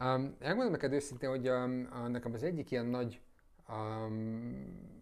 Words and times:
Um, 0.00 0.36
elmondom 0.38 0.72
neked 0.72 0.92
őszintén, 0.92 1.28
hogy 1.28 1.48
um, 1.48 1.88
a, 1.90 2.08
nekem 2.08 2.32
az 2.32 2.42
egyik 2.42 2.70
ilyen 2.70 2.86
nagy 2.86 3.20
um, 3.68 4.96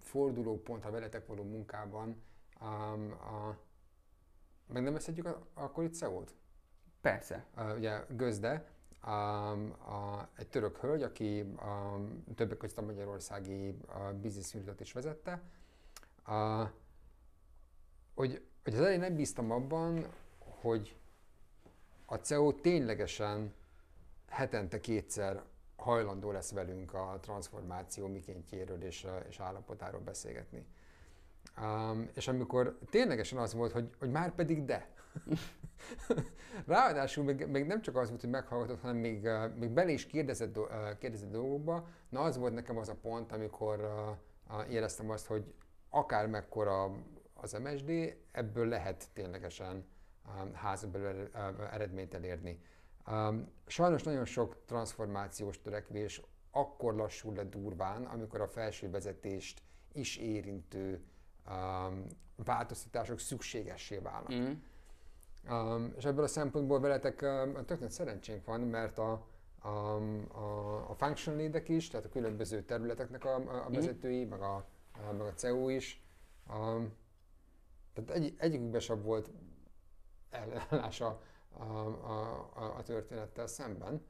fordulópont 0.00 0.84
a 0.84 0.90
veletek 0.90 1.26
való 1.26 1.42
munkában 1.42 2.22
um, 2.60 3.12
a, 3.12 3.56
meg 4.66 4.82
nem 4.82 4.92
veszedjük 4.92 5.38
akkor 5.54 5.84
itt 5.84 5.94
SEO-t? 5.94 6.34
Persze. 7.00 7.44
Uh, 7.56 7.76
ugye 7.76 8.04
Gözde, 8.08 8.68
um, 9.06 9.72
a, 9.72 10.28
egy 10.36 10.48
török 10.48 10.78
hölgy, 10.78 11.02
aki 11.02 11.40
um, 11.40 12.24
többek 12.34 12.56
között 12.56 12.78
a 12.78 12.82
magyarországi 12.82 13.68
uh, 13.68 14.12
business 14.12 14.54
unitot 14.54 14.80
is 14.80 14.92
vezette, 14.92 15.42
uh, 16.26 16.68
hogy, 18.14 18.44
hogy 18.64 18.72
az 18.72 18.78
elején 18.78 19.00
nem 19.00 19.14
bíztam 19.14 19.50
abban, 19.50 20.06
hogy 20.38 20.96
a 22.06 22.14
CEO 22.14 22.52
ténylegesen 22.52 23.52
hetente 24.34 24.80
kétszer 24.80 25.42
hajlandó 25.76 26.30
lesz 26.30 26.52
velünk 26.52 26.94
a 26.94 27.18
transformáció 27.20 28.06
mikéntjéről 28.06 28.82
és, 28.82 29.06
és 29.28 29.40
állapotáról 29.40 30.00
beszélgetni. 30.00 30.66
Um, 31.60 32.08
és 32.14 32.28
amikor 32.28 32.78
ténylegesen 32.90 33.38
az 33.38 33.54
volt, 33.54 33.72
hogy, 33.72 33.90
hogy 33.98 34.10
már 34.10 34.34
pedig 34.34 34.64
de. 34.64 34.92
Ráadásul 36.66 37.24
még, 37.24 37.46
még, 37.46 37.66
nem 37.66 37.82
csak 37.82 37.96
az 37.96 38.08
volt, 38.08 38.20
hogy 38.20 38.30
meghallgatott, 38.30 38.80
hanem 38.80 38.96
még, 38.96 39.24
uh, 39.24 39.54
még 39.54 39.70
bele 39.70 39.90
is 39.90 40.06
kérdezett, 40.06 40.58
uh, 40.58 40.98
kérdezett 40.98 41.30
dolgokba. 41.30 41.88
Na 42.08 42.20
az 42.20 42.36
volt 42.36 42.54
nekem 42.54 42.78
az 42.78 42.88
a 42.88 42.94
pont, 42.94 43.32
amikor 43.32 43.80
uh, 44.50 44.72
éreztem 44.72 45.10
azt, 45.10 45.26
hogy 45.26 45.54
akár 45.90 46.26
mekkora 46.26 46.90
az 47.34 47.52
MSD, 47.52 48.16
ebből 48.32 48.68
lehet 48.68 49.08
ténylegesen 49.12 49.86
um, 50.26 50.54
házon 50.54 50.90
belül 50.90 51.30
eredményt 51.72 52.14
elérni. 52.14 52.60
Um, 53.10 53.52
sajnos 53.66 54.02
nagyon 54.02 54.24
sok 54.24 54.56
transformációs 54.66 55.60
törekvés 55.60 56.22
akkor 56.50 56.94
lassul 56.94 57.34
le 57.34 57.44
durván, 57.44 58.04
amikor 58.04 58.40
a 58.40 58.48
felső 58.48 58.90
vezetést 58.90 59.62
is 59.92 60.16
érintő 60.16 61.04
um, 61.48 62.06
változtatások 62.36 63.18
szükségessé 63.18 63.98
válnak. 63.98 64.34
Mm. 64.34 64.52
Um, 65.50 65.92
és 65.96 66.04
ebből 66.04 66.24
a 66.24 66.28
szempontból 66.28 66.80
veletek 66.80 67.22
um, 67.22 67.64
tök 67.64 67.80
nagy 67.80 67.90
szerencsénk 67.90 68.44
van, 68.44 68.60
mert 68.60 68.98
a, 68.98 69.26
a, 69.58 69.68
a, 69.68 70.90
a 70.90 70.94
function 70.94 71.36
lead 71.36 71.62
is, 71.66 71.88
tehát 71.88 72.06
a 72.06 72.08
különböző 72.08 72.62
területeknek 72.62 73.24
a, 73.24 73.34
a 73.34 73.38
mhm. 73.38 73.72
vezetői, 73.72 74.24
mm. 74.24 74.28
meg, 74.28 74.40
a, 74.40 74.54
a, 75.08 75.12
meg 75.12 75.26
a 75.26 75.32
CEO 75.34 75.68
is, 75.68 76.02
um, 76.48 76.92
tehát 77.92 78.10
egy, 78.10 78.34
egyikükben 78.38 78.80
sem 78.80 79.02
volt 79.02 79.30
ellenállása 80.30 81.06
a, 81.06 81.20
a, 81.58 81.86
a, 82.54 82.76
a 82.76 82.82
történettel 82.82 83.46
szemben. 83.46 84.02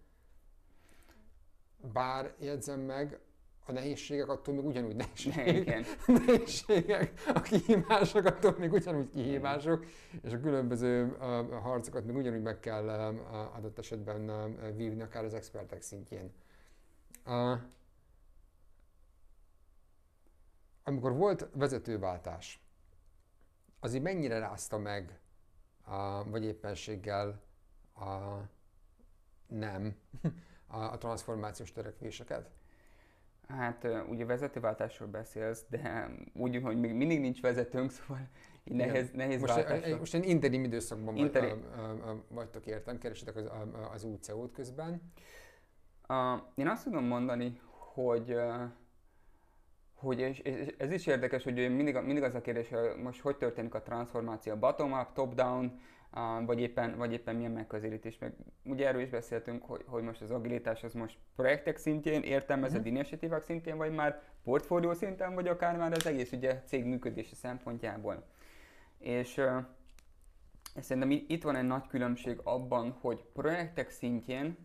Bár 1.92 2.34
jegyzem 2.38 2.80
meg, 2.80 3.20
a 3.66 3.72
nehézségek 3.72 4.28
attól 4.28 4.54
még 4.54 4.64
ugyanúgy 4.64 4.96
nehézségek. 4.96 5.86
nehézségek, 6.26 7.22
a 7.34 7.40
kihívások 7.40 8.24
attól 8.24 8.56
még 8.58 8.72
ugyanúgy 8.72 9.10
kihívások, 9.10 9.86
és 10.22 10.32
a 10.32 10.40
különböző 10.40 11.12
a 11.50 11.58
harcokat 11.58 12.04
még 12.04 12.16
ugyanúgy 12.16 12.42
meg 12.42 12.60
kell 12.60 12.88
adott 13.54 13.78
esetben 13.78 14.26
vívni, 14.76 15.02
akár 15.02 15.24
az 15.24 15.34
expertek 15.34 15.82
szintjén. 15.82 16.32
Amikor 20.84 21.12
volt 21.12 21.48
vezetőváltás, 21.52 22.62
az 23.80 23.94
így 23.94 24.02
mennyire 24.02 24.38
rázta 24.38 24.78
meg, 24.78 25.20
vagy 26.26 26.44
éppenséggel 26.44 27.42
a, 27.94 28.40
nem 29.46 29.96
a, 30.66 30.78
a 30.78 30.98
transformációs 30.98 31.72
törekvéseket? 31.72 32.50
Hát 33.48 33.86
ugye 34.08 34.24
vezetőváltásról 34.24 35.08
beszélsz, 35.08 35.64
de 35.68 36.10
úgy, 36.32 36.60
hogy 36.62 36.80
még 36.80 36.92
mindig 36.92 37.20
nincs 37.20 37.40
vezetőnk, 37.40 37.90
szóval 37.90 38.28
így 38.64 38.76
nehéz, 38.76 39.10
nehéz 39.10 39.40
most, 39.40 39.54
váltásra. 39.54 39.98
Most 39.98 40.14
én 40.14 40.22
interim 40.22 40.64
időszakban 40.64 41.16
Interi... 41.16 41.52
vagytok 42.28 42.66
értem, 42.66 42.98
keresitek 42.98 43.36
az, 43.36 43.50
az 43.92 44.04
UCO-t 44.04 44.52
közben. 44.52 45.12
Uh, 46.08 46.40
én 46.54 46.68
azt 46.68 46.84
tudom 46.84 47.04
mondani, 47.04 47.60
hogy 47.94 48.32
uh, 48.32 48.62
hogy 50.04 50.20
és, 50.20 50.38
és 50.38 50.74
ez 50.78 50.92
is 50.92 51.06
érdekes, 51.06 51.44
hogy 51.44 51.54
mindig, 51.54 51.94
mindig 51.94 52.22
az 52.22 52.34
a 52.34 52.40
kérdés, 52.40 52.68
hogy 52.68 53.02
most 53.02 53.20
hogy 53.20 53.36
történik 53.36 53.74
a 53.74 53.82
transformáció, 53.82 54.54
bottom-up, 54.54 55.12
top-down, 55.12 55.80
vagy 56.46 56.60
éppen, 56.60 56.96
vagy 56.96 57.12
éppen 57.12 57.36
milyen 57.36 57.50
megközelítés. 57.50 58.18
Meg 58.18 58.32
ugye 58.64 58.86
erről 58.86 59.00
is 59.00 59.08
beszéltünk, 59.08 59.62
hogy, 59.62 59.84
hogy 59.86 60.02
most 60.02 60.20
az 60.20 60.30
agilitás 60.30 60.82
az 60.82 60.92
most 60.92 61.18
projektek 61.36 61.76
szintjén, 61.76 62.22
értelmezett 62.22 62.78
uh-huh. 62.78 62.94
initiatívák 62.94 63.42
szintjén, 63.42 63.76
vagy 63.76 63.92
már 63.92 64.22
portfólió 64.42 64.92
szinten, 64.92 65.34
vagy 65.34 65.48
akár 65.48 65.76
már 65.76 65.92
az 65.92 66.06
egész 66.06 66.32
ugye 66.32 66.62
cég 66.66 66.84
működési 66.84 67.34
szempontjából. 67.34 68.24
És, 68.98 69.40
és 70.74 70.84
szerintem 70.84 71.10
itt 71.10 71.42
van 71.42 71.56
egy 71.56 71.66
nagy 71.66 71.86
különbség 71.86 72.40
abban, 72.42 72.96
hogy 73.00 73.24
projektek 73.32 73.90
szintjén 73.90 74.56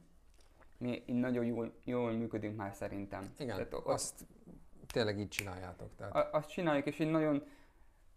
mi 0.77 1.03
nagyon 1.05 1.45
jól, 1.45 1.73
jól 1.83 2.11
működünk 2.11 2.55
már 2.55 2.73
szerintem. 2.73 3.33
Igen, 3.37 3.55
Tehát, 3.55 3.73
azt 3.73 4.25
tényleg 4.91 5.19
így 5.19 5.27
csináljátok. 5.27 5.95
Tehát. 5.95 6.33
Azt 6.33 6.49
csináljuk, 6.49 6.85
és 6.85 6.99
így 6.99 7.09
nagyon, 7.09 7.43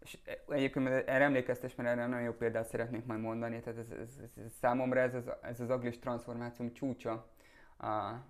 és 0.01 0.19
egyébként 0.49 0.89
erre 0.89 1.25
emlékeztes, 1.25 1.75
mert 1.75 1.89
erre 1.89 2.07
nagyon 2.07 2.25
jó 2.25 2.33
példát 2.33 2.69
szeretnék 2.69 3.05
majd 3.05 3.21
mondani, 3.21 3.61
tehát 3.61 3.79
ez, 3.79 3.91
ez, 3.91 4.09
ez, 4.23 4.45
ez 4.45 4.53
számomra 4.61 5.01
ez, 5.01 5.15
ez, 5.15 5.25
ez 5.43 5.61
az 5.61 5.71
aglis 5.71 5.99
transformáció 5.99 6.73
csúcsa. 6.73 7.31
A, 7.77 7.87
a, 7.87 8.21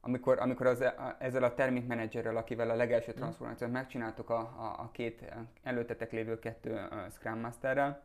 amikor, 0.00 0.38
amikor 0.38 0.66
az, 0.66 0.80
a, 0.80 1.16
ezzel 1.18 1.42
a 1.42 1.54
termékmenedzserrel, 1.54 2.36
akivel 2.36 2.70
a 2.70 2.74
legelső 2.74 3.12
mm. 3.12 3.16
transformációt 3.16 3.70
megcsináltuk 3.70 4.30
a, 4.30 4.38
a, 4.38 4.74
a 4.78 4.90
két 4.92 5.24
előttetek 5.62 6.12
lévő 6.12 6.38
kettő 6.38 6.72
uh, 6.72 7.10
Scrum 7.10 7.38
Masterrel, 7.38 8.04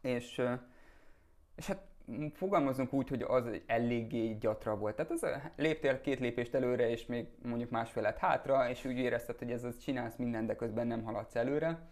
és, 0.00 0.42
és 1.56 1.66
hát 1.66 1.82
fogalmazunk 2.34 2.92
úgy, 2.92 3.08
hogy 3.08 3.22
az 3.22 3.44
eléggé 3.66 4.32
gyatra 4.32 4.76
volt. 4.76 4.96
Tehát 4.96 5.10
az 5.10 5.26
léptél 5.56 6.00
két 6.00 6.18
lépést 6.18 6.54
előre, 6.54 6.90
és 6.90 7.06
még 7.06 7.26
mondjuk 7.42 7.70
másfelet 7.70 8.18
hátra, 8.18 8.70
és 8.70 8.84
úgy 8.84 8.98
érezted, 8.98 9.38
hogy 9.38 9.50
ez 9.50 9.64
az 9.64 9.78
csinálsz 9.78 10.16
minden, 10.16 10.46
de 10.46 10.56
közben 10.56 10.86
nem 10.86 11.02
haladsz 11.02 11.36
előre. 11.36 11.88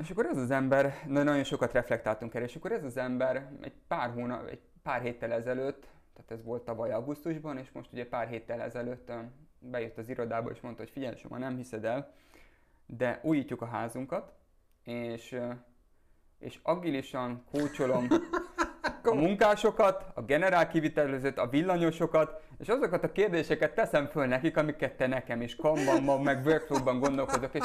És 0.00 0.10
akkor 0.10 0.26
ez 0.26 0.36
az 0.36 0.50
ember, 0.50 0.94
nagyon 1.06 1.44
sokat 1.44 1.72
reflektáltunk 1.72 2.34
erre, 2.34 2.44
és 2.44 2.56
akkor 2.56 2.72
ez 2.72 2.84
az 2.84 2.96
ember 2.96 3.50
egy 3.60 3.72
pár 3.88 4.10
hónap, 4.10 4.46
egy 4.46 4.60
pár 4.82 5.00
héttel 5.00 5.32
ezelőtt, 5.32 5.80
tehát 6.14 6.30
ez 6.30 6.44
volt 6.44 6.64
tavaly 6.64 6.92
augusztusban, 6.92 7.58
és 7.58 7.72
most 7.72 7.92
ugye 7.92 8.08
pár 8.08 8.28
héttel 8.28 8.60
ezelőtt 8.60 9.12
bejött 9.58 9.98
az 9.98 10.08
irodába, 10.08 10.50
és 10.50 10.60
mondta, 10.60 10.82
hogy 10.82 10.90
figyelj, 10.90 11.16
Soma, 11.16 11.38
nem 11.38 11.56
hiszed 11.56 11.84
el, 11.84 12.14
de 12.86 13.20
újítjuk 13.22 13.62
a 13.62 13.66
házunkat, 13.66 14.32
és 14.84 15.40
és 16.38 16.58
agilisan 16.62 17.44
kócsolom 17.52 18.06
a 19.02 19.14
munkásokat, 19.14 20.04
a 20.14 20.22
generál 20.22 20.68
kivitelezőt, 20.68 21.38
a 21.38 21.48
villanyosokat, 21.48 22.40
és 22.58 22.68
azokat 22.68 23.04
a 23.04 23.12
kérdéseket 23.12 23.74
teszem 23.74 24.06
föl 24.06 24.26
nekik, 24.26 24.56
amiket 24.56 24.96
te 24.96 25.06
nekem 25.06 25.42
is 25.42 25.56
kanban, 25.56 26.22
meg 26.22 26.46
workflow-ban 26.46 26.98
gondolkozok, 26.98 27.54
és 27.54 27.64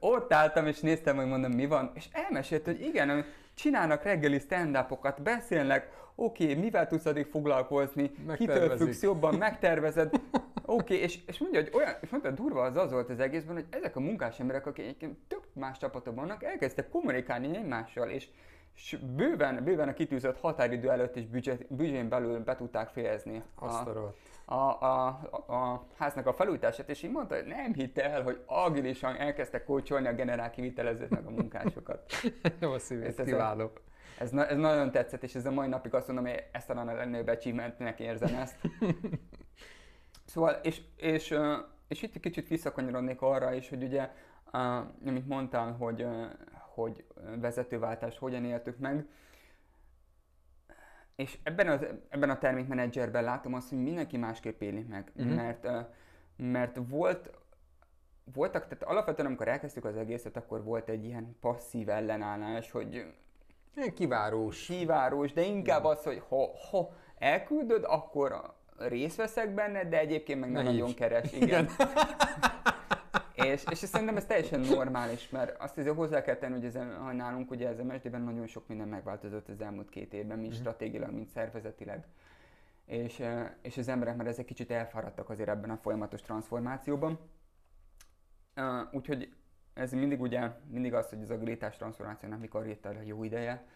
ott 0.00 0.32
álltam 0.32 0.66
és 0.66 0.80
néztem, 0.80 1.16
hogy 1.16 1.26
mondom, 1.26 1.52
mi 1.52 1.66
van, 1.66 1.90
és 1.94 2.08
elmesélt, 2.12 2.64
hogy 2.64 2.80
igen, 2.80 3.24
csinálnak 3.54 4.02
reggeli 4.02 4.38
stand 4.38 4.78
beszélnek, 5.22 5.90
oké, 6.14 6.50
okay, 6.50 6.54
mivel 6.54 6.86
tudsz 6.86 7.06
addig 7.06 7.26
foglalkozni, 7.26 8.10
kitől 8.36 8.76
függsz 8.76 9.02
jobban, 9.02 9.34
megtervezed, 9.34 10.20
oké, 10.66 10.94
okay, 10.94 10.96
és, 10.96 11.18
és 11.26 11.38
mondja, 11.38 11.60
hogy 11.60 11.70
olyan, 11.74 11.94
és 12.00 12.08
mondta, 12.10 12.30
durva 12.30 12.62
az 12.62 12.76
az 12.76 12.90
volt 12.90 13.10
az 13.10 13.20
egészben, 13.20 13.54
hogy 13.54 13.66
ezek 13.70 13.96
a 13.96 14.00
munkás 14.00 14.40
emberek, 14.40 14.66
akik 14.66 14.84
egyébként 14.84 15.18
tök 15.28 15.42
más 15.52 15.78
csapatokban 15.78 16.26
vannak, 16.26 16.42
elkezdtek 16.42 16.88
kommunikálni 16.88 17.56
egymással, 17.56 18.08
és, 18.08 18.28
és 18.74 18.98
bőven, 19.16 19.64
bőven 19.64 19.88
a 19.88 19.92
kitűzött 19.92 20.40
határidő 20.40 20.90
előtt 20.90 21.16
is 21.16 21.26
büdzsén 21.68 22.08
belül 22.08 22.38
be 22.38 22.56
tudták 22.56 22.88
fejezni 22.88 23.42
a, 23.54 23.64
a, 23.64 24.54
a, 24.54 24.86
a, 24.86 25.06
a 25.54 25.86
háznak 25.98 26.26
a 26.26 26.32
felújítását, 26.32 26.88
és 26.88 27.02
így 27.02 27.10
mondta, 27.10 27.34
hogy 27.34 27.46
nem 27.46 27.72
hitte 27.72 28.10
el, 28.10 28.22
hogy 28.22 28.42
agilisan 28.46 29.16
elkezdtek 29.16 29.64
kócsolni 29.64 30.06
a 30.06 30.12
generál 30.12 30.50
kivitelezőt 30.50 31.10
meg 31.10 31.26
a 31.26 31.30
munkásokat. 31.30 32.12
Jó 32.60 32.78
szívét, 32.78 33.18
ez 33.18 33.26
kiváló. 33.26 33.72
Ez, 34.18 34.32
ez, 34.32 34.48
ez, 34.48 34.56
nagyon 34.56 34.90
tetszett, 34.90 35.22
és 35.22 35.34
ez 35.34 35.46
a 35.46 35.50
mai 35.50 35.68
napig 35.68 35.94
azt 35.94 36.06
mondom, 36.06 36.26
hogy 36.26 36.44
ezt 36.52 36.66
talán 36.66 36.88
a 36.88 36.94
legnagyobb 36.94 37.28
achievementnek 37.28 38.00
érzem 38.00 38.34
ezt. 38.34 38.56
Szóval, 40.24 40.52
és, 40.62 40.80
és, 40.96 41.34
és 41.88 42.02
itt 42.02 42.14
egy 42.14 42.20
kicsit 42.20 42.48
visszakanyarodnék 42.48 43.22
arra 43.22 43.52
is, 43.52 43.68
hogy 43.68 43.82
ugye, 43.82 44.10
amit 45.04 45.28
mondtál, 45.28 45.72
hogy, 45.72 46.06
hogy 46.74 47.04
vezetőváltást 47.40 48.18
hogyan 48.18 48.44
éltük 48.44 48.78
meg, 48.78 49.06
és 51.16 51.38
ebben, 51.42 51.68
az, 51.68 51.86
ebben 52.08 52.30
a 52.30 52.38
termékmenedzserben 52.38 53.24
látom 53.24 53.54
azt, 53.54 53.68
hogy 53.68 53.82
mindenki 53.82 54.16
másképp 54.16 54.60
éli 54.60 54.82
meg, 54.82 55.12
uh-huh. 55.16 55.34
mert, 55.34 55.68
mert 56.36 56.78
volt, 56.88 57.30
voltak, 58.34 58.62
tehát 58.62 58.82
alapvetően 58.82 59.26
amikor 59.26 59.48
elkezdtük 59.48 59.84
az 59.84 59.96
egészet, 59.96 60.36
akkor 60.36 60.64
volt 60.64 60.88
egy 60.88 61.04
ilyen 61.04 61.36
passzív 61.40 61.88
ellenállás, 61.88 62.70
hogy 62.70 63.14
kivárós. 63.94 64.66
Kivárós, 64.66 65.32
de 65.32 65.42
inkább 65.42 65.84
az, 65.84 66.02
hogy 66.02 66.22
ha, 66.28 66.50
ha 66.70 66.90
elküldöd, 67.18 67.84
akkor 67.86 68.54
részt 68.76 69.16
veszek 69.16 69.54
benne, 69.54 69.88
de 69.88 69.98
egyébként 69.98 70.40
meg 70.40 70.50
nem 70.50 70.64
Ne 70.64 70.70
nagyon 70.70 70.94
keres. 70.94 71.32
Igen. 71.32 71.68
és, 73.34 73.64
és 73.70 73.78
szerintem 73.78 74.16
ez 74.16 74.24
teljesen 74.24 74.60
normális, 74.60 75.28
mert 75.28 75.60
azt 75.60 75.78
azért 75.78 75.96
hozzá 75.96 76.22
kell 76.22 76.36
tenni, 76.36 76.54
hogy, 76.54 76.64
ez, 76.64 76.74
hogy 77.04 77.14
nálunk 77.14 77.50
ugye 77.50 77.68
ez 77.68 77.78
MSD-ben 77.78 78.22
nagyon 78.22 78.46
sok 78.46 78.68
minden 78.68 78.88
megváltozott 78.88 79.48
az 79.48 79.60
elmúlt 79.60 79.88
két 79.88 80.12
évben, 80.12 80.38
mind 80.38 80.54
stratégilag, 80.54 81.10
mind 81.10 81.28
szervezetileg. 81.28 82.06
És, 82.86 83.22
és 83.62 83.76
az 83.76 83.88
emberek 83.88 84.16
már 84.16 84.26
ezek 84.26 84.44
kicsit 84.44 84.70
elfáradtak 84.70 85.30
azért 85.30 85.48
ebben 85.48 85.70
a 85.70 85.76
folyamatos 85.76 86.22
transformációban. 86.22 87.18
Úgyhogy 88.92 89.32
ez 89.74 89.92
mindig 89.92 90.20
ugye, 90.20 90.50
mindig 90.70 90.94
az, 90.94 91.08
hogy 91.08 91.22
az 91.22 91.30
agilitás 91.30 91.76
transformációnak 91.76 92.40
mikor 92.40 92.66
jött 92.66 92.86
el 92.86 92.96
a 92.96 93.02
jó 93.02 93.24
ideje. 93.24 93.66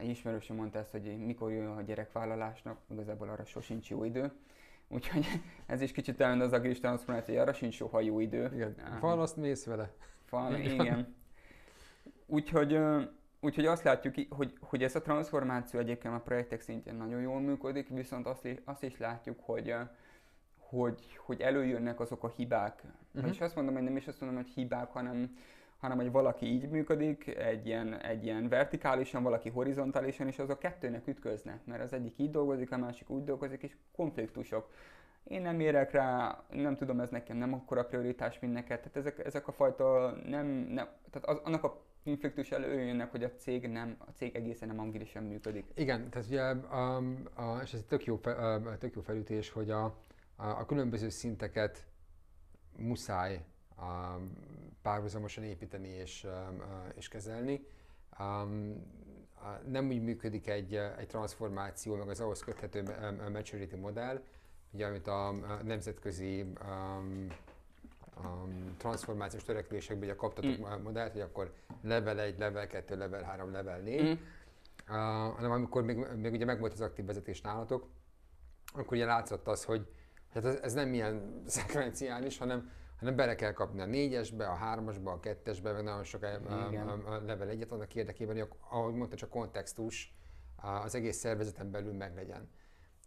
Egy 0.00 0.08
ismerősöm 0.08 0.56
mondta 0.56 0.78
ezt, 0.78 0.90
hogy 0.90 1.18
mikor 1.18 1.52
jön 1.52 1.66
a 1.66 1.82
gyerekvállalásnak, 1.82 2.78
igazából 2.90 3.28
arra 3.28 3.44
sosincs 3.44 3.90
jó 3.90 4.04
idő. 4.04 4.32
Úgyhogy 4.88 5.26
ez 5.66 5.80
is 5.80 5.92
kicsit 5.92 6.20
olyan 6.20 6.40
az 6.40 6.52
agilis 6.52 6.80
transformáció, 6.80 7.34
hogy 7.34 7.42
arra 7.42 7.52
sincs 7.52 7.74
soha 7.74 8.00
jó 8.00 8.20
idő. 8.20 8.50
Igen. 8.54 8.74
Ah. 8.78 8.98
Falaszt 8.98 9.36
mész 9.36 9.64
vele. 9.64 9.92
Fal, 10.24 10.54
Igen. 10.54 10.80
igen. 10.80 11.14
Úgyhogy, 12.26 12.78
úgyhogy 13.40 13.66
azt 13.66 13.82
látjuk, 13.82 14.14
hogy, 14.28 14.52
hogy 14.60 14.82
ez 14.82 14.94
a 14.94 15.00
transformáció 15.02 15.80
egyébként 15.80 16.14
a 16.14 16.20
projektek 16.20 16.60
szintjén 16.60 16.94
nagyon 16.94 17.20
jól 17.20 17.40
működik, 17.40 17.88
viszont 17.88 18.26
azt, 18.26 18.48
azt 18.64 18.82
is 18.82 18.98
látjuk, 18.98 19.40
hogy, 19.40 19.74
hogy, 20.58 21.16
hogy 21.16 21.40
előjönnek 21.40 22.00
azok 22.00 22.24
a 22.24 22.28
hibák. 22.28 22.82
Uh-huh. 23.14 23.30
És 23.30 23.40
azt 23.40 23.54
mondom, 23.54 23.74
hogy 23.74 23.82
nem 23.82 23.96
is 23.96 24.06
azt 24.06 24.20
mondom, 24.20 24.42
hogy 24.42 24.52
hibák, 24.54 24.90
hanem, 24.90 25.36
hanem 25.82 25.96
hogy 25.96 26.10
valaki 26.10 26.46
így 26.46 26.68
működik, 26.68 27.26
egy 27.36 27.66
ilyen, 27.66 28.00
egy 28.00 28.24
ilyen 28.24 28.48
vertikálisan, 28.48 29.22
valaki 29.22 29.48
horizontálisan, 29.48 30.26
és 30.26 30.38
azok 30.38 30.58
kettőnek 30.58 31.06
ütköznek, 31.06 31.64
mert 31.64 31.82
az 31.82 31.92
egyik 31.92 32.18
így 32.18 32.30
dolgozik, 32.30 32.72
a 32.72 32.76
másik 32.76 33.10
úgy 33.10 33.24
dolgozik, 33.24 33.62
és 33.62 33.76
konfliktusok. 33.96 34.70
Én 35.24 35.42
nem 35.42 35.60
érek 35.60 35.90
rá, 35.90 36.42
nem 36.50 36.76
tudom, 36.76 37.00
ez 37.00 37.10
nekem 37.10 37.36
nem 37.36 37.52
akkora 37.52 37.84
prioritás, 37.84 38.38
mint 38.40 38.52
neked. 38.52 38.80
Tehát 38.80 38.96
ezek, 38.96 39.26
ezek 39.26 39.48
a 39.48 39.52
fajta 39.52 40.16
nem, 40.26 40.46
nem 40.46 40.88
tehát 41.10 41.28
az, 41.28 41.40
annak 41.44 41.64
a 41.64 41.82
konfliktus 42.04 42.50
előjönnek, 42.50 43.10
hogy 43.10 43.24
a 43.24 43.30
cég 43.36 43.68
nem, 43.68 43.96
a 43.98 44.10
cég 44.10 44.36
egészen 44.36 44.68
nem 44.68 44.78
angolisen 44.78 45.22
működik. 45.22 45.64
Igen, 45.74 46.10
tehát 46.10 46.28
ugye, 46.28 46.52
um, 46.52 47.22
a, 47.34 47.60
és 47.62 47.72
ez 47.72 47.84
tök 47.88 48.04
jó, 48.04 48.16
fe, 48.16 48.56
um, 48.56 48.78
tök 48.78 48.94
jó 48.94 49.00
felütés, 49.00 49.50
hogy 49.50 49.70
a, 49.70 49.84
a, 50.36 50.46
a 50.46 50.66
különböző 50.66 51.08
szinteket 51.08 51.86
muszáj 52.76 53.44
párhuzamosan 54.82 55.44
építeni 55.44 55.88
és, 55.88 56.26
és 56.94 57.08
kezelni. 57.08 57.66
Nem 59.66 59.88
úgy 59.88 60.02
működik 60.02 60.48
egy, 60.48 60.74
egy 60.74 61.06
transformáció, 61.06 61.96
meg 61.96 62.08
az 62.08 62.20
ahhoz 62.20 62.40
köthető 62.40 62.82
maturity 63.32 63.74
modell, 63.74 64.22
ugye, 64.70 64.86
amit 64.86 65.06
a, 65.06 65.34
nemzetközi 65.62 66.40
um, 66.42 67.26
transformációs 68.76 69.42
törekvésekben 69.44 70.04
ugye 70.04 70.16
kaptatok 70.16 70.58
mm. 70.58 70.82
modellt, 70.82 71.12
hogy 71.12 71.20
akkor 71.20 71.52
level 71.82 72.20
1, 72.20 72.38
level 72.38 72.66
2, 72.66 72.96
level 72.96 73.22
3, 73.22 73.52
level 73.52 73.80
4. 73.80 74.02
Mm. 74.02 74.06
Uh, 74.06 74.16
hanem 75.34 75.50
amikor 75.50 75.82
még, 75.82 76.06
még 76.16 76.32
ugye 76.32 76.44
megvolt 76.44 76.72
az 76.72 76.80
aktív 76.80 77.04
vezetés 77.04 77.40
nálatok, 77.40 77.88
akkor 78.74 78.96
ugye 78.96 79.04
látszott 79.04 79.46
az, 79.46 79.64
hogy 79.64 79.86
hát 80.32 80.44
ez, 80.44 80.54
ez 80.54 80.72
nem 80.72 80.94
ilyen 80.94 81.42
szekvenciális, 81.46 82.38
hanem, 82.38 82.70
hanem 83.02 83.16
bele 83.16 83.34
kell 83.34 83.52
kapni 83.52 83.80
a 83.80 83.86
négyesbe, 83.86 84.46
a 84.48 84.54
hármasba, 84.54 85.12
a 85.12 85.20
kettesbe, 85.20 85.72
meg 85.72 85.82
nagyon 85.82 86.04
sok 86.04 86.22
Igen. 86.68 86.88
a 86.88 87.20
level 87.26 87.48
egyet 87.48 87.72
annak 87.72 87.94
érdekében, 87.94 88.34
hogy 88.38 88.48
a- 88.50 88.76
ahogy 88.76 88.94
mondta, 88.94 89.16
csak 89.16 89.30
kontextus 89.30 90.14
az 90.84 90.94
egész 90.94 91.16
szervezeten 91.16 91.70
belül 91.70 91.92
meglegyen. 91.92 92.48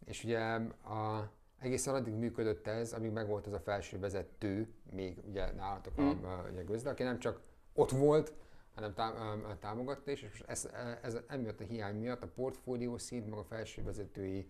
És 0.04 0.24
ugye 0.24 0.38
a, 0.38 1.30
egészen 1.58 1.94
addig 1.94 2.14
működött 2.14 2.66
ez, 2.66 2.92
amíg 2.92 3.10
megvolt 3.10 3.46
az 3.46 3.52
a 3.52 3.60
felső 3.60 3.98
vezető, 3.98 4.68
még 4.90 5.18
ugye 5.28 5.52
nálatok 5.52 6.00
Mm. 6.00 6.24
a, 6.24 6.46
ugye 6.52 6.62
Gözde, 6.62 6.90
aki 6.90 7.02
nem 7.02 7.18
csak 7.18 7.40
ott 7.74 7.90
volt, 7.90 8.32
hanem 8.74 8.94
tá, 8.94 9.12
ö, 9.18 9.54
támogatta 9.60 10.10
is, 10.10 10.22
és 10.22 10.28
most 10.28 10.44
ez, 10.46 10.68
ez 11.02 11.18
emiatt 11.26 11.60
a 11.60 11.64
hiány 11.64 11.96
miatt 11.96 12.22
a 12.22 12.28
portfólió 12.34 12.98
szint, 12.98 13.30
meg 13.30 13.38
a 13.38 13.44
felső 13.44 13.82
vezetői 13.82 14.48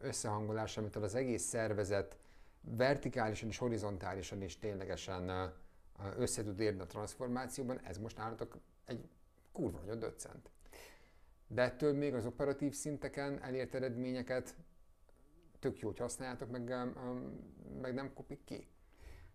összehangolás, 0.00 0.76
amitől 0.76 1.02
az 1.02 1.14
egész 1.14 1.42
szervezet 1.42 2.16
vertikálisan 2.64 3.48
és 3.48 3.58
horizontálisan 3.58 4.42
is 4.42 4.58
ténylegesen 4.58 5.28
ö, 5.28 5.44
össze 6.16 6.42
tud 6.42 6.60
érni 6.60 6.80
a 6.80 6.86
transformációban, 6.86 7.80
ez 7.80 7.98
most 7.98 8.16
nálatok 8.16 8.56
egy 8.84 9.08
kurva 9.52 9.78
nagyon 9.78 9.98
döccent. 9.98 10.50
De 11.46 11.62
ettől 11.62 11.92
még 11.92 12.14
az 12.14 12.26
operatív 12.26 12.72
szinteken 12.74 13.42
elért 13.42 13.74
eredményeket 13.74 14.54
tök 15.58 15.78
jó, 15.78 15.88
hogy 15.88 15.98
használjátok, 15.98 16.50
meg, 16.50 16.74
meg 17.80 17.94
nem 17.94 18.12
kopik 18.14 18.44
ki. 18.44 18.66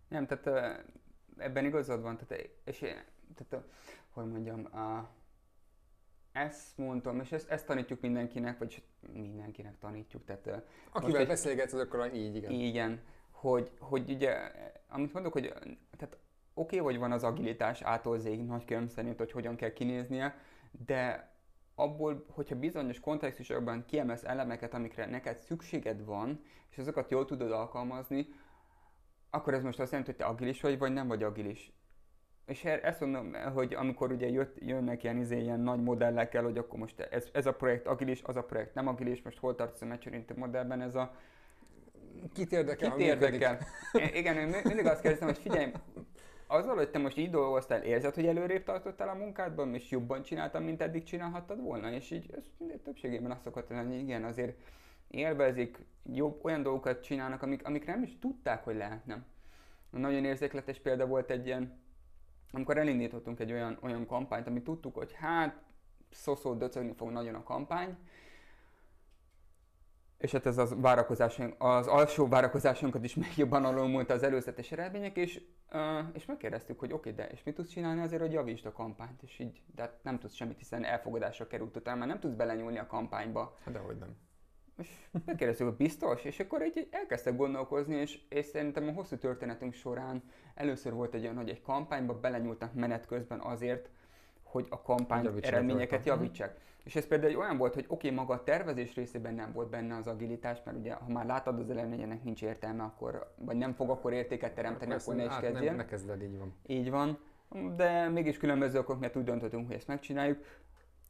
Nem, 0.08 0.26
tehát 0.26 0.46
ö, 0.46 0.82
ebben 1.42 1.64
igazad 1.64 2.02
van, 2.02 2.16
tehát, 2.16 2.48
és 2.64 2.78
tehát, 3.34 3.64
hogy 4.10 4.26
mondjam, 4.26 4.64
a, 4.76 5.10
ezt 6.32 6.78
mondtam, 6.78 7.20
és 7.20 7.32
ezt, 7.32 7.48
ezt 7.50 7.66
tanítjuk 7.66 8.00
mindenkinek, 8.00 8.58
vagy 8.58 8.82
mindenkinek 9.12 9.78
tanítjuk, 9.78 10.24
tehát 10.24 10.46
ö, 10.46 10.56
Akivel 10.92 11.20
egy- 11.20 11.26
beszélgetsz, 11.26 11.72
akkor 11.72 12.14
így, 12.14 12.36
igen. 12.36 12.50
Igen, 12.50 13.00
hogy, 13.40 13.70
hogy 13.78 14.10
ugye, 14.10 14.36
amit 14.88 15.12
mondok, 15.12 15.32
hogy 15.32 15.52
tehát 15.96 16.16
oké, 16.54 16.76
hogy 16.76 16.98
van 16.98 17.12
az 17.12 17.24
agilitás 17.24 17.82
ától 17.82 18.18
zég 18.18 18.44
nagy 18.44 18.88
szerint, 18.88 19.18
hogy 19.18 19.32
hogyan 19.32 19.56
kell 19.56 19.72
kinéznie, 19.72 20.38
de 20.86 21.32
abból, 21.74 22.24
hogyha 22.28 22.56
bizonyos 22.56 23.00
kontextusokban 23.00 23.84
kiemelsz 23.84 24.24
elemeket, 24.24 24.74
amikre 24.74 25.06
neked 25.06 25.38
szükséged 25.38 26.04
van, 26.04 26.40
és 26.70 26.78
azokat 26.78 27.10
jól 27.10 27.24
tudod 27.24 27.52
alkalmazni, 27.52 28.28
akkor 29.30 29.54
ez 29.54 29.62
most 29.62 29.80
azt 29.80 29.90
jelenti, 29.90 30.12
hogy 30.12 30.20
te 30.20 30.26
agilis 30.26 30.60
vagy, 30.60 30.78
vagy 30.78 30.92
nem 30.92 31.08
vagy 31.08 31.22
agilis. 31.22 31.72
És 32.46 32.64
e- 32.64 32.80
ezt 32.82 33.00
mondom, 33.00 33.32
hogy 33.32 33.74
amikor 33.74 34.12
ugye 34.12 34.28
jött, 34.28 34.58
jönnek 34.58 35.02
ilyen, 35.02 35.16
izé, 35.16 35.40
ilyen 35.40 35.60
nagy 35.60 35.82
modellekkel, 35.82 36.42
hogy 36.42 36.58
akkor 36.58 36.78
most 36.78 37.00
ez, 37.00 37.28
ez 37.32 37.46
a 37.46 37.54
projekt 37.54 37.86
agilis, 37.86 38.22
az 38.22 38.36
a 38.36 38.44
projekt 38.44 38.74
nem 38.74 38.86
agilis, 38.86 39.22
most 39.22 39.38
hol 39.38 39.54
tartsz 39.54 39.82
a 39.82 39.86
maturity 39.86 40.32
modellben, 40.36 40.80
ez 40.80 40.94
a, 40.94 41.14
Kit 42.34 42.52
érdekel, 42.52 42.94
Kit 42.94 43.06
érdekel? 43.06 43.58
I- 43.92 44.18
Igen, 44.18 44.36
én 44.36 44.46
mi- 44.48 44.60
mindig 44.64 44.86
azt 44.86 45.00
kérdezem, 45.00 45.28
hogy 45.28 45.38
figyelj, 45.38 45.72
azzal, 46.46 46.76
hogy 46.76 46.90
te 46.90 46.98
most 46.98 47.16
így 47.16 47.30
dolgoztál, 47.30 47.82
érzed, 47.82 48.14
hogy 48.14 48.26
előrébb 48.26 48.62
tartottál 48.64 49.08
a 49.08 49.14
munkádban, 49.14 49.74
és 49.74 49.90
jobban 49.90 50.22
csináltam, 50.22 50.62
mint 50.64 50.82
eddig 50.82 51.02
csinálhattad 51.02 51.60
volna? 51.62 51.90
És 51.92 52.10
így 52.10 52.30
ez 52.36 52.44
többségében 52.84 53.30
azt 53.30 53.42
szokott 53.42 53.68
lenni, 53.68 53.94
hogy 53.94 54.02
igen, 54.02 54.24
azért 54.24 54.58
élvezik, 55.08 55.78
jobb, 56.12 56.44
olyan 56.44 56.62
dolgokat 56.62 57.02
csinálnak, 57.02 57.42
amik, 57.42 57.66
amikre 57.66 57.92
nem 57.92 58.02
is 58.02 58.18
tudták, 58.18 58.64
hogy 58.64 58.76
lehetne. 58.76 59.22
Nagyon 59.90 60.24
érzékletes 60.24 60.78
példa 60.78 61.06
volt 61.06 61.30
egy 61.30 61.46
ilyen, 61.46 61.78
amikor 62.52 62.78
elindítottunk 62.78 63.40
egy 63.40 63.52
olyan, 63.52 63.78
olyan 63.82 64.06
kampányt, 64.06 64.46
ami 64.46 64.62
tudtuk, 64.62 64.94
hogy 64.94 65.12
hát 65.12 65.62
szoszó 66.10 66.54
döcögni 66.54 66.92
fog 66.92 67.10
nagyon 67.10 67.34
a 67.34 67.42
kampány, 67.42 67.96
és 70.20 70.32
hát 70.32 70.46
ez 70.46 70.58
az 70.58 70.74
várakozásunk, 70.76 71.54
az 71.58 71.86
alsó 71.86 72.28
várakozásunkat 72.28 73.04
is 73.04 73.14
még 73.14 73.32
jobban 73.36 73.64
alulmúlta 73.64 74.14
az 74.14 74.22
előzetes 74.22 74.72
eredmények, 74.72 75.16
és, 75.16 75.40
uh, 75.72 76.08
és 76.12 76.26
megkérdeztük, 76.26 76.78
hogy 76.78 76.92
oké, 76.92 77.10
de 77.10 77.26
és 77.26 77.42
mit 77.42 77.54
tudsz 77.54 77.68
csinálni 77.68 78.00
azért, 78.00 78.22
hogy 78.22 78.32
javítsd 78.32 78.66
a 78.66 78.72
kampányt, 78.72 79.22
és 79.22 79.38
így, 79.38 79.62
de 79.74 79.82
hát 79.82 79.98
nem 80.02 80.18
tudsz 80.18 80.34
semmit, 80.34 80.58
hiszen 80.58 80.84
elfogadásra 80.84 81.46
került 81.46 81.76
utána, 81.76 81.96
mert 81.96 82.10
nem 82.10 82.20
tudsz 82.20 82.34
belenyúlni 82.34 82.78
a 82.78 82.86
kampányba. 82.86 83.56
Hát 83.64 83.74
dehogy 83.74 83.96
nem. 83.96 84.16
És 84.76 84.88
megkérdeztük, 85.24 85.66
hogy 85.66 85.76
biztos, 85.76 86.24
és 86.24 86.40
akkor 86.40 86.64
így 86.64 86.88
elkezdtek 86.90 87.36
gondolkozni, 87.36 87.94
és, 87.94 88.20
és 88.28 88.46
szerintem 88.46 88.88
a 88.88 88.92
hosszú 88.92 89.16
történetünk 89.16 89.72
során 89.74 90.22
először 90.54 90.92
volt 90.92 91.14
egy 91.14 91.22
olyan, 91.22 91.36
hogy 91.36 91.48
egy 91.48 91.62
kampányba 91.62 92.20
belenyúltak 92.20 92.74
menet 92.74 93.06
közben 93.06 93.40
azért, 93.40 93.90
hogy 94.50 94.66
a 94.70 94.82
kampány 94.82 95.24
Javítsák 95.24 95.52
eredményeket 95.52 95.90
rajta. 95.90 96.14
Javítsák. 96.14 96.56
És 96.84 96.96
ez 96.96 97.06
például 97.06 97.36
olyan 97.36 97.56
volt, 97.56 97.74
hogy 97.74 97.84
oké, 97.88 98.06
okay, 98.06 98.18
maga 98.18 98.34
a 98.34 98.42
tervezés 98.42 98.94
részében 98.94 99.34
nem 99.34 99.52
volt 99.52 99.70
benne 99.70 99.96
az 99.96 100.06
agilitás, 100.06 100.58
mert 100.64 100.76
ugye 100.76 100.92
ha 100.92 101.12
már 101.12 101.26
látod 101.26 101.58
az 101.58 101.70
eredménynek 101.70 102.24
nincs 102.24 102.42
értelme, 102.42 102.82
akkor, 102.82 103.32
vagy 103.38 103.56
nem 103.56 103.72
fog 103.72 103.90
akkor 103.90 104.12
értéket 104.12 104.54
teremteni, 104.54 104.90
Persze, 104.90 105.10
akkor 105.10 105.20
ne 105.20 105.26
is 105.26 105.32
hát 105.32 105.40
kezdjen. 105.40 105.64
nem, 105.64 105.76
ne 105.76 105.84
kezd 105.84 106.10
el, 106.10 106.20
így 106.20 106.38
van. 106.38 106.54
Így 106.66 106.90
van, 106.90 107.18
de 107.76 108.08
mégis 108.08 108.36
különböző 108.36 108.78
okok 108.78 108.98
miatt 108.98 109.16
úgy 109.16 109.24
döntöttünk, 109.24 109.66
hogy 109.66 109.76
ezt 109.76 109.86
megcsináljuk. 109.86 110.44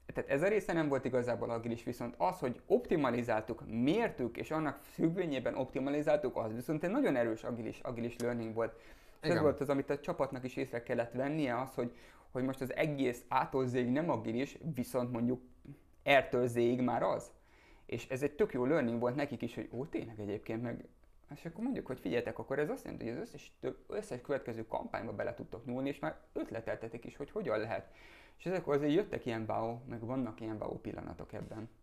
Tehát 0.06 0.30
ez 0.30 0.42
a 0.42 0.48
része 0.48 0.72
nem 0.72 0.88
volt 0.88 1.04
igazából 1.04 1.50
agilis, 1.50 1.84
viszont 1.84 2.14
az, 2.18 2.38
hogy 2.38 2.60
optimalizáltuk, 2.66 3.62
mértük, 3.66 4.36
és 4.36 4.50
annak 4.50 4.78
függvényében 4.82 5.54
optimalizáltuk, 5.54 6.36
az 6.36 6.54
viszont 6.54 6.84
egy 6.84 6.90
nagyon 6.90 7.16
erős 7.16 7.44
agilis, 7.44 7.80
agilis 7.80 8.18
learning 8.18 8.54
volt. 8.54 8.80
És 9.22 9.28
ez 9.28 9.40
volt 9.40 9.60
az, 9.60 9.68
amit 9.68 9.90
a 9.90 9.98
csapatnak 9.98 10.44
is 10.44 10.56
észre 10.56 10.82
kellett 10.82 11.12
vennie, 11.12 11.60
az, 11.60 11.74
hogy, 11.74 11.92
hogy 12.30 12.44
most 12.44 12.60
az 12.60 12.74
egész 12.74 13.24
ától 13.28 13.64
nem 13.64 14.10
agilis, 14.10 14.58
viszont 14.74 15.12
mondjuk 15.12 15.40
R-től 16.18 16.46
Z-ig 16.46 16.80
már 16.80 17.02
az. 17.02 17.30
És 17.86 18.08
ez 18.08 18.22
egy 18.22 18.32
tök 18.32 18.52
jó 18.52 18.64
learning 18.64 19.00
volt 19.00 19.14
nekik 19.14 19.42
is, 19.42 19.54
hogy 19.54 19.68
ó, 19.72 19.86
tényleg 19.86 20.20
egyébként 20.20 20.62
meg 20.62 20.88
és 21.34 21.44
akkor 21.44 21.64
mondjuk, 21.64 21.86
hogy 21.86 22.00
figyeljetek, 22.00 22.38
akkor 22.38 22.58
ez 22.58 22.70
azt 22.70 22.84
jelenti, 22.84 23.08
hogy 23.08 23.16
az 23.16 23.20
összes, 23.20 23.52
több, 23.60 23.78
összes 23.86 24.20
következő 24.20 24.66
kampányba 24.66 25.12
bele 25.12 25.34
tudtok 25.34 25.64
nyúlni, 25.64 25.88
és 25.88 25.98
már 25.98 26.20
ötleteltetek 26.32 27.04
is, 27.04 27.16
hogy 27.16 27.30
hogyan 27.30 27.58
lehet. 27.58 27.92
És 28.38 28.46
ezek 28.46 28.68
azért 28.68 28.92
jöttek 28.92 29.26
ilyen 29.26 29.44
wow, 29.48 29.78
meg 29.88 30.00
vannak 30.00 30.40
ilyen 30.40 30.56
wow 30.56 30.78
pillanatok 30.78 31.32
ebben. 31.32 31.70